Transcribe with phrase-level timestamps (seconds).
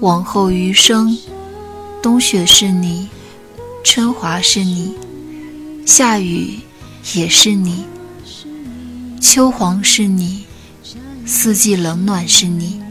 [0.00, 1.16] 往后余生，
[2.02, 3.08] 冬雪是你，
[3.82, 4.94] 春华是你，
[5.86, 6.58] 夏雨
[7.14, 7.84] 也是你，
[9.20, 10.44] 秋黄是你，
[11.24, 12.85] 四季冷暖是你。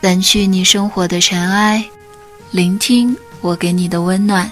[0.00, 1.84] 掸去你生活的尘埃，
[2.52, 4.50] 聆听我给你的温暖。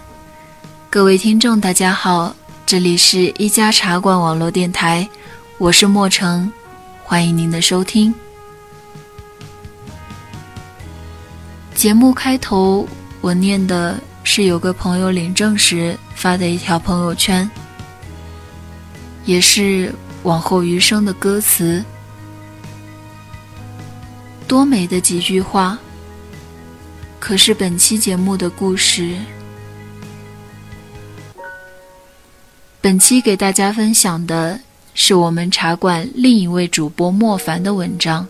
[0.90, 2.36] 各位听众，大家好，
[2.66, 5.08] 这里是一家茶馆网络电台，
[5.56, 6.52] 我是莫成，
[7.02, 8.14] 欢迎您的收听。
[11.74, 12.86] 节目开头
[13.22, 17.50] 我念的是有个朋友领证时发的一条朋友圈，
[19.24, 19.94] 也是
[20.24, 21.82] 往后余生的歌词。
[24.48, 25.78] 多美的几句话！
[27.20, 29.14] 可是本期节目的故事，
[32.80, 34.58] 本期给大家分享的
[34.94, 38.26] 是我们茶馆另一位主播莫凡的文章。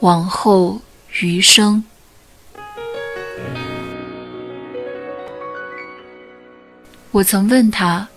[0.00, 0.80] 往后
[1.20, 1.84] 余生，
[7.10, 8.08] 我曾问他，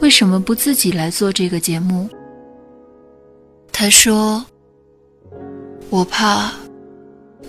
[0.00, 2.06] 为什么不自己来做这个节目？
[3.72, 4.44] 他说。
[5.88, 6.52] 我怕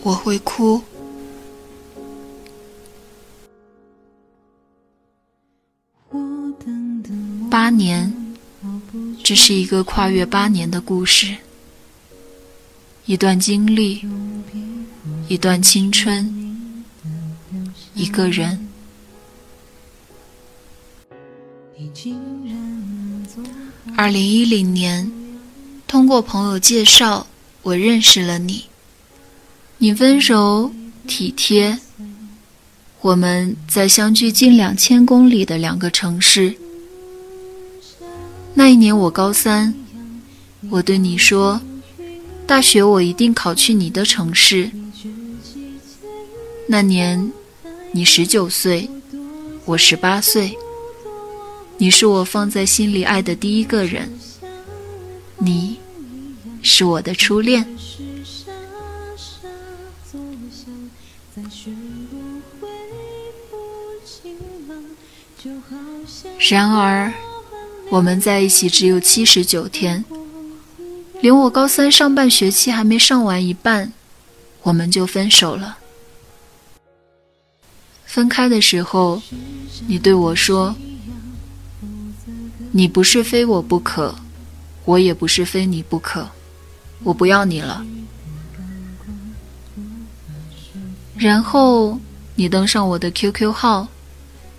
[0.04, 0.82] 我会哭。
[7.50, 8.14] 八年，
[9.24, 11.36] 这是一个跨越八年的故事，
[13.06, 14.06] 一段经历，
[15.28, 16.86] 一段青春，
[17.96, 18.68] 一个人。
[23.98, 25.12] 二零一零年，
[25.88, 27.26] 通过朋友介绍。
[27.68, 28.64] 我认识了你，
[29.78, 30.72] 你温柔
[31.06, 31.78] 体贴。
[33.02, 36.56] 我们在相距近两千公里的两个城市。
[38.54, 39.76] 那一年我高三，
[40.70, 41.60] 我对你说，
[42.46, 44.72] 大学我一定考去你的城市。
[46.70, 47.34] 那年
[47.92, 48.90] 你十九岁，
[49.66, 50.58] 我十八岁。
[51.78, 54.10] 你是我放在心里爱的第一个人。
[55.38, 55.78] 你。
[56.68, 57.66] 是我的初恋。
[66.50, 67.14] 然而，
[67.90, 70.04] 我们在一起只有七十九天，
[71.22, 73.94] 连我高三上半学期还没上完一半，
[74.64, 75.78] 我们就分手了。
[78.06, 79.22] 分开的时候，
[79.88, 80.76] 你对我说
[82.72, 84.16] ：“你不是非我不可，
[84.86, 86.30] 我也不是非你不可。”
[87.04, 87.86] 我不要你了。
[91.18, 92.00] 然后
[92.36, 93.88] 你登上我的 QQ 号，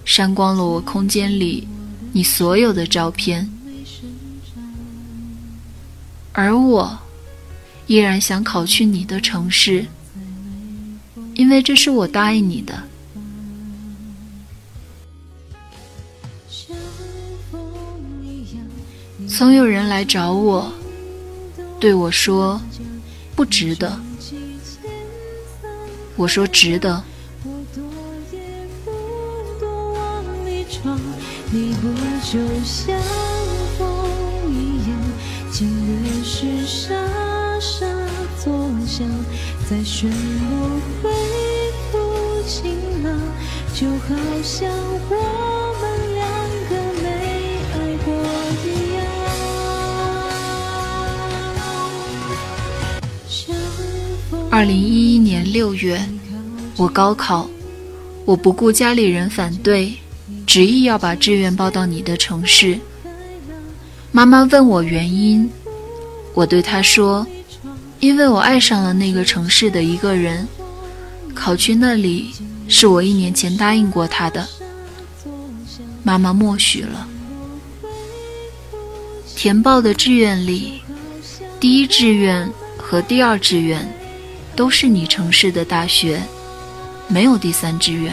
[0.05, 1.69] 删光了我空间里
[2.13, 3.49] 你所有的照片，
[6.33, 6.99] 而我
[7.87, 9.87] 依然想考去你的城市，
[11.35, 12.83] 因为这是我答应你的。
[19.29, 20.73] 总有人来找我。
[21.81, 22.61] 对我说
[23.37, 24.01] ：“不值得。”
[26.17, 27.03] 我说：“值得。”
[31.51, 31.89] 你不
[32.31, 33.01] 就像
[33.79, 33.87] 风
[34.49, 34.91] 一样，
[35.51, 35.67] 经
[36.05, 36.95] 历时傻
[37.59, 37.87] 傻
[38.45, 38.53] 作
[38.87, 39.09] 响，
[39.69, 40.13] 在漩涡
[41.03, 41.11] 恢
[41.91, 43.19] 复晴朗，
[43.75, 44.71] 就好像
[45.09, 45.13] 我
[54.51, 56.01] 二零一一年六月，
[56.77, 57.49] 我高考，
[58.25, 59.93] 我不顾家里人反对，
[60.47, 62.79] 执意要把志愿报到你的城市。
[64.11, 65.49] 妈妈问我原因，
[66.33, 67.27] 我对她说
[68.01, 70.49] ：“因为我爱上了那个城市的一个人，
[71.35, 72.33] 考去那里
[72.69, 74.49] 是我一年前答应过他的。”
[76.03, 77.07] 妈妈默许了。
[79.37, 80.81] 填报的志愿里，
[81.61, 83.87] 第一志愿和第二志愿。
[84.59, 86.21] 都是你城市的大学，
[87.07, 88.13] 没有第三志愿。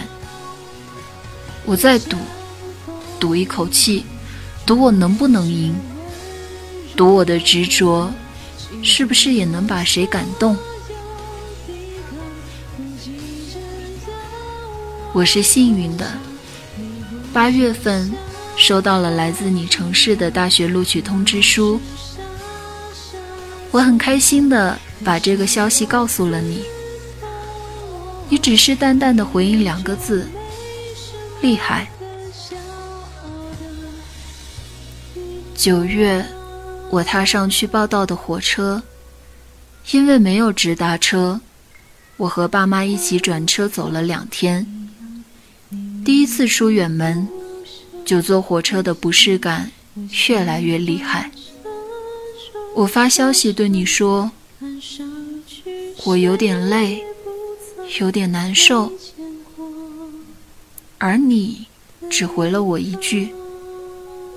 [1.66, 2.18] 我在赌，
[3.20, 4.06] 赌一口气，
[4.64, 5.76] 赌我能不能赢，
[6.96, 8.12] 赌我的执着，
[8.84, 10.56] 是不是也能把谁感动？
[15.14, 16.12] 我是幸运的，
[17.34, 18.14] 八月份
[18.56, 21.82] 收到了来自你城市的大学录取通知书，
[23.72, 24.78] 我很开心的。
[25.04, 26.64] 把这个消息告诉了你，
[28.30, 30.28] 你只是淡淡的回应两个字：
[31.42, 31.88] 厉害。
[35.56, 36.26] 九月，
[36.90, 38.82] 我踏上去报道的火车，
[39.92, 41.40] 因为没有直达车，
[42.18, 44.66] 我和爸妈一起转车走了两天。
[46.04, 47.28] 第一次出远门，
[48.06, 49.72] 就坐火车的不适感
[50.28, 51.32] 越来越厉害。
[52.76, 54.30] 我发消息对你说，
[56.06, 57.04] 我有点累，
[58.00, 58.92] 有点难受，
[60.98, 61.66] 而你
[62.10, 63.34] 只回了我一句：“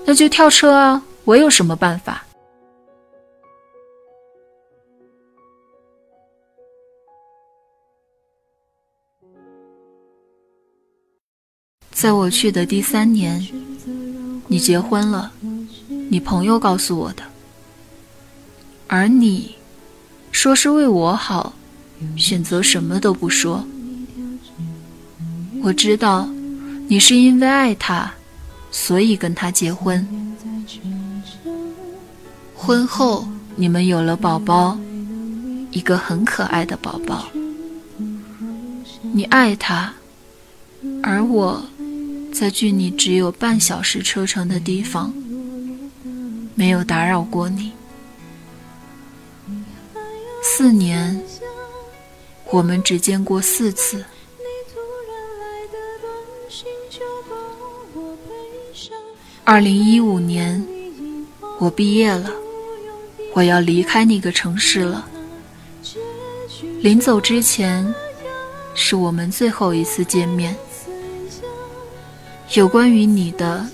[0.07, 2.25] 那就跳车啊，我有什么办法？”
[11.91, 13.45] 在我去的第三年，
[14.47, 15.33] 你结婚了，
[16.09, 17.25] 你朋友告诉我的。
[18.87, 19.58] 而你，
[20.31, 21.53] 说是为我好，
[22.17, 23.67] 选择什么都不说。
[25.63, 26.29] 我知道，
[26.87, 28.13] 你是因为爱他，
[28.71, 30.07] 所以跟他结婚。
[32.55, 33.27] 婚后
[33.57, 34.79] 你们有了宝宝，
[35.71, 37.29] 一个很可爱的宝宝。
[39.03, 39.93] 你爱他，
[41.03, 41.63] 而我，
[42.33, 45.13] 在距你只有半小时车程的地方，
[46.55, 47.73] 没有打扰过你。
[50.51, 51.23] 四年，
[52.51, 54.03] 我们只见过四次。
[59.45, 60.67] 二零一五年，
[61.61, 62.33] 我毕业了，
[63.35, 65.07] 我要离开那个城市了。
[66.81, 67.95] 临走之前，
[68.75, 70.57] 是我们最后一次见面。
[72.55, 73.65] 有关于你的，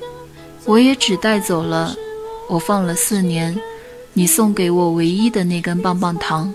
[0.65, 1.95] 我也只带走了
[2.49, 3.59] 我放了四年，
[4.13, 6.53] 你送给我唯一的那根棒棒糖。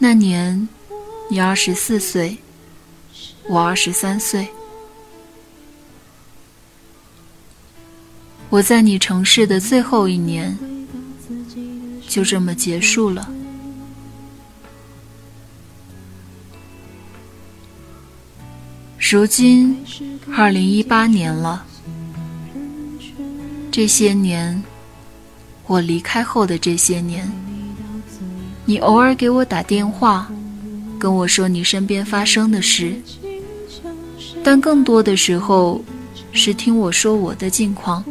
[0.00, 0.68] 那年，
[1.28, 2.38] 你二十四岁，
[3.48, 4.48] 我二十三岁。
[8.48, 10.56] 我在你城市的最后一年，
[12.06, 13.28] 就这么结束了。
[18.98, 19.84] 如今，
[20.36, 21.66] 二零一八年了。
[23.72, 24.62] 这些年，
[25.66, 27.47] 我离开后的这些年。
[28.68, 30.30] 你偶尔给我打电话，
[30.98, 32.96] 跟我说你身边发生的事，
[34.44, 35.82] 但更多的时候
[36.32, 38.04] 是听我说我的近况。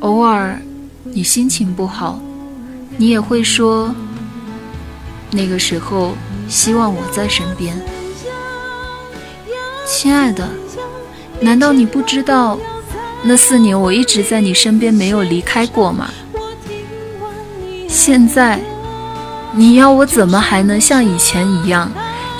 [0.00, 0.60] 偶尔
[1.04, 2.20] 你心情不好，
[2.98, 3.94] 你也会说，
[5.30, 6.12] 那个时候
[6.46, 7.74] 希望我在身边。
[9.86, 10.46] 亲爱的，
[11.40, 12.58] 难道你不知道，
[13.24, 16.10] 那四年我一直在你身边，没有离开过吗？
[17.92, 18.60] 现在，
[19.52, 21.90] 你要我怎么还能像以前一样，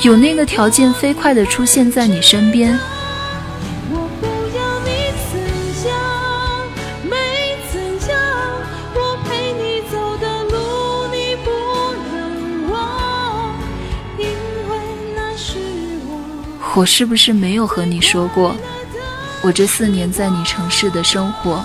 [0.02, 2.78] 有那个条件飞快的出现在你身边？
[16.76, 18.54] 我是不是没有和你说过，
[19.42, 21.62] 我这四年在你城市的生活？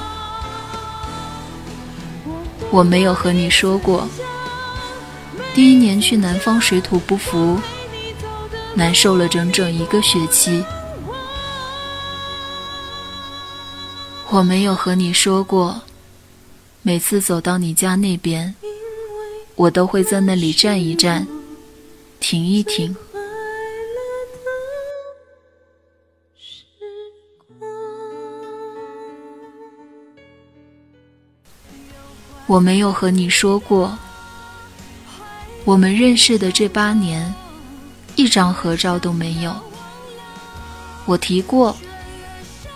[2.72, 4.08] 我没有和你说过，
[5.54, 7.58] 第一年去南方水土不服，
[8.74, 10.64] 难受了整整一个学期。
[14.30, 15.82] 我没有和你说过，
[16.82, 18.54] 每次走到你家那边，
[19.56, 21.26] 我都会在那里站一站，
[22.20, 22.94] 停一停。
[32.48, 33.98] 我没有和你说过，
[35.64, 37.34] 我们认识的这八年，
[38.16, 39.56] 一张合照都没有。
[41.06, 41.76] 我提过，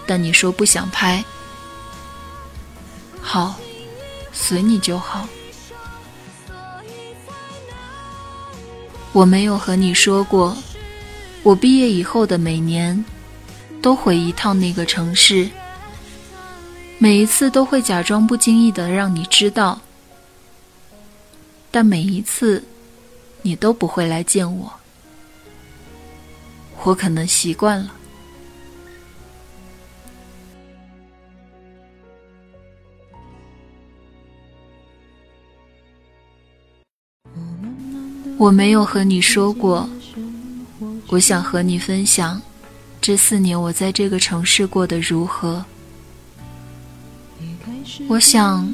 [0.07, 1.23] 但你说不想拍。
[3.21, 3.55] 好，
[4.33, 5.27] 随你就好。
[9.11, 10.57] 我没有和你说过，
[11.43, 13.05] 我毕业以后的每年，
[13.83, 15.47] 都回一趟那个城市。
[17.01, 19.79] 每一次都会假装不经意的让你知道，
[21.72, 22.62] 但每一次，
[23.41, 24.70] 你都不会来见我。
[26.84, 27.94] 我可能习惯了。
[38.38, 39.89] 我没有和你说过，
[41.08, 42.41] 我想和你分享，
[43.00, 45.63] 这四年我在这个城市过得如何。
[48.08, 48.74] 我想，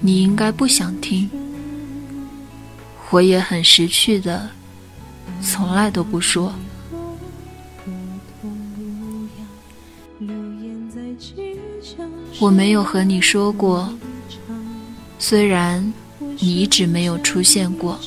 [0.00, 1.28] 你应该不想听。
[3.10, 4.48] 我也很识趣的，
[5.42, 6.54] 从来都不说。
[12.40, 13.92] 我没有和你说过，
[15.18, 17.98] 虽然你一直没有出现过，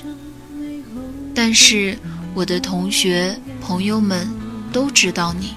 [1.34, 1.98] 但是
[2.34, 4.28] 我的同学朋友们
[4.74, 5.56] 都知道你。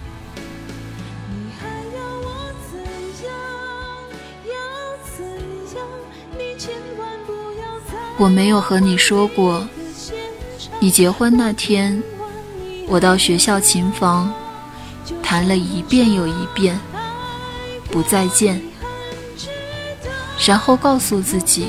[8.20, 9.66] 我没有和你说过，
[10.78, 12.02] 你结婚那天，
[12.86, 14.30] 我到学校琴房
[15.22, 16.78] 弹了一遍又一遍，
[17.90, 18.60] 不再见，
[20.46, 21.68] 然后告诉自己，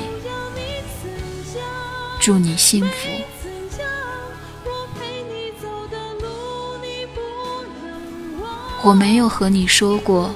[2.20, 3.08] 祝你幸福。
[8.82, 10.34] 我没有和你说过，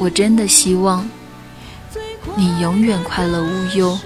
[0.00, 1.08] 我真的希望
[2.34, 3.96] 你永远快乐无忧。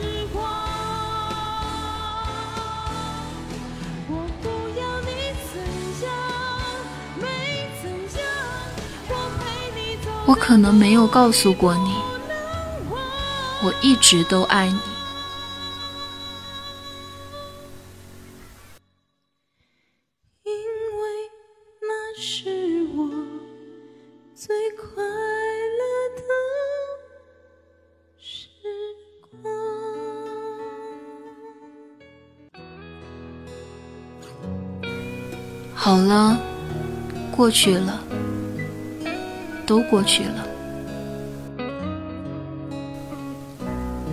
[10.31, 11.93] 我可能没有告诉过你，
[13.65, 14.79] 我一直都爱你，
[20.45, 21.03] 因为
[21.83, 23.11] 那是我
[24.37, 25.83] 最快乐
[26.15, 26.23] 的
[28.17, 28.47] 时
[29.43, 29.53] 光。
[35.75, 36.39] 好了，
[37.37, 38.05] 过去了。
[39.71, 40.49] 都过去了，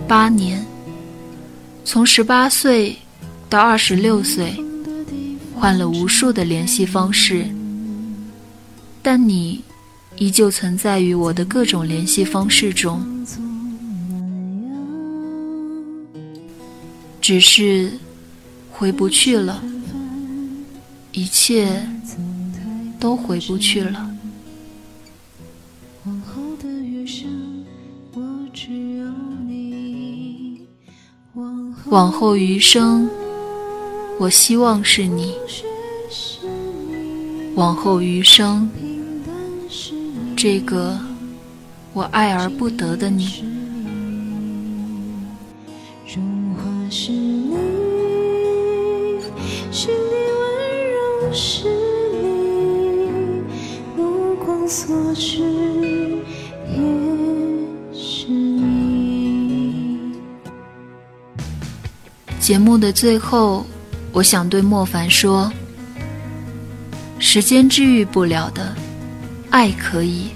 [0.06, 0.64] 八年，
[1.84, 2.96] 从十八岁
[3.50, 4.54] 到二十六岁，
[5.56, 7.44] 换了无数的联系方式，
[9.02, 9.64] 但你
[10.14, 13.26] 依旧存在于我的各种联系方式中，
[17.20, 17.90] 只是
[18.70, 19.60] 回不去了，
[21.10, 21.84] 一切
[23.00, 24.07] 都回不去了。
[31.90, 33.08] 往后余生，
[34.18, 35.34] 我希望是你。
[37.54, 38.68] 往后余生，
[40.36, 40.98] 这个
[41.94, 43.42] 我爱而不得的你。
[46.06, 47.56] 是你，
[53.96, 55.77] 目光所至。
[62.48, 63.66] 节目的最后，
[64.10, 65.52] 我想对莫凡说：
[67.18, 68.74] 时间治愈不了的，
[69.50, 70.28] 爱可以。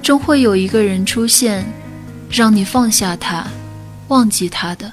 [0.00, 1.66] 终会有一个人出现，
[2.30, 3.44] 让你放下他，
[4.06, 4.92] 忘记他的。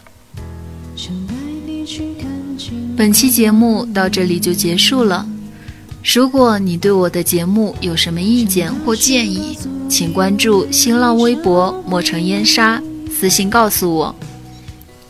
[2.97, 5.27] 本期节目到这里就结束了。
[6.03, 9.55] 如果你对我的节目有什么意见或建议，
[9.87, 12.81] 请关注新浪微博“莫城烟沙”，
[13.15, 14.15] 私信告诉我。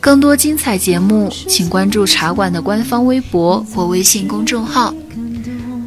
[0.00, 4.94] 更多精彩节目，请关注茶馆的官方微博或微信公众号。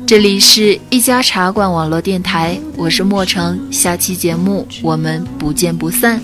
[0.06, 3.72] 这里是一家茶馆网络电台，我是莫成。
[3.72, 6.22] 下期节目我们不见不散。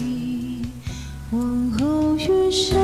[1.32, 2.77] 往后余生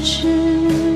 [0.00, 0.87] 痴